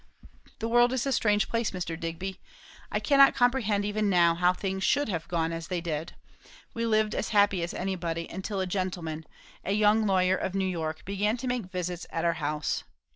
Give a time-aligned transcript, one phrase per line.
[0.57, 1.95] "The world is a strange place, Mr.
[1.95, 2.41] Digby!
[2.91, 6.13] I cannot comprehend, even now, how things should have gone as they did.
[6.73, 9.27] We lived as happy as anybody; until a gentleman,
[9.63, 12.83] a young lawyer of New York, began to make visits at our house.